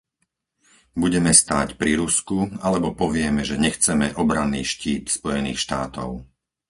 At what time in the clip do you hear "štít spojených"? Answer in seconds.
4.73-5.59